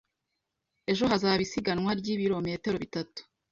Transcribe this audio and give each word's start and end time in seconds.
Ejo 0.91 1.03
hazaba 1.11 1.41
isiganwa 1.45 1.91
ryibirometero 1.99 2.75
bitatu. 2.83 3.19